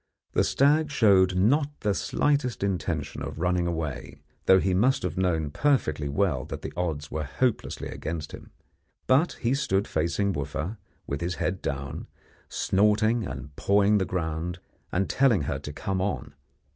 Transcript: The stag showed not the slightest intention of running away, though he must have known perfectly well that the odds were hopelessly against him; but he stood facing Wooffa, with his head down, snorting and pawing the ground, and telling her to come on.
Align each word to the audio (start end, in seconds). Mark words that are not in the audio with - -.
The 0.33 0.43
stag 0.43 0.89
showed 0.89 1.35
not 1.35 1.79
the 1.81 1.93
slightest 1.93 2.63
intention 2.63 3.21
of 3.21 3.37
running 3.37 3.67
away, 3.67 4.17
though 4.47 4.59
he 4.59 4.73
must 4.73 5.03
have 5.03 5.15
known 5.15 5.51
perfectly 5.51 6.09
well 6.09 6.43
that 6.45 6.63
the 6.63 6.73
odds 6.75 7.11
were 7.11 7.23
hopelessly 7.23 7.87
against 7.87 8.31
him; 8.31 8.49
but 9.05 9.33
he 9.33 9.53
stood 9.53 9.87
facing 9.87 10.33
Wooffa, 10.33 10.77
with 11.05 11.21
his 11.21 11.35
head 11.35 11.61
down, 11.61 12.07
snorting 12.49 13.27
and 13.27 13.55
pawing 13.55 13.99
the 13.99 14.05
ground, 14.05 14.57
and 14.91 15.07
telling 15.07 15.43
her 15.43 15.59
to 15.59 15.71
come 15.71 16.01
on. 16.01 16.33